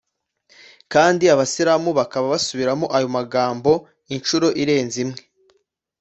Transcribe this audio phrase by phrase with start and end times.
[0.93, 3.71] kandi abisilamu bakaba basubiramo ayo magambo
[4.15, 5.19] incuro irenze imwe